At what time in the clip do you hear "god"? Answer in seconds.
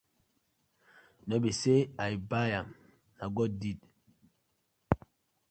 3.35-3.51